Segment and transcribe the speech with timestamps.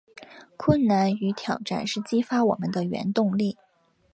[0.57, 3.55] 困难与挑战是激发我们的原动力